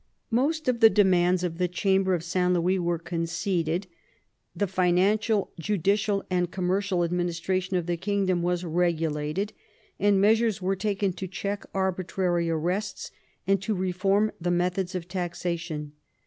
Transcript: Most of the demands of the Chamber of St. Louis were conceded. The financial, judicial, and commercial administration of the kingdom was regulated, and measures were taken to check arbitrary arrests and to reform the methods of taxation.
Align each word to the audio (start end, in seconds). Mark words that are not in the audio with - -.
Most 0.31 0.67
of 0.67 0.79
the 0.79 0.89
demands 0.89 1.43
of 1.43 1.59
the 1.59 1.67
Chamber 1.67 2.15
of 2.15 2.23
St. 2.23 2.53
Louis 2.53 2.79
were 2.79 2.97
conceded. 2.97 3.85
The 4.55 4.65
financial, 4.65 5.51
judicial, 5.59 6.23
and 6.27 6.49
commercial 6.49 7.03
administration 7.03 7.77
of 7.77 7.85
the 7.85 7.97
kingdom 7.97 8.41
was 8.41 8.63
regulated, 8.65 9.53
and 9.99 10.19
measures 10.19 10.59
were 10.59 10.75
taken 10.75 11.13
to 11.13 11.27
check 11.27 11.67
arbitrary 11.75 12.49
arrests 12.49 13.11
and 13.45 13.61
to 13.61 13.75
reform 13.75 14.31
the 14.41 14.49
methods 14.49 14.95
of 14.95 15.07
taxation. 15.07 15.91